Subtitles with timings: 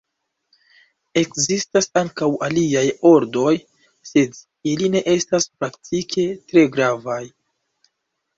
[1.21, 3.53] Ekzistas ankaŭ aliaj ordoj,
[4.13, 4.41] sed
[4.73, 7.21] ili ne estas praktike tre gravaj.